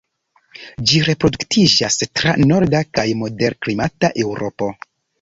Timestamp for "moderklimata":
3.23-4.15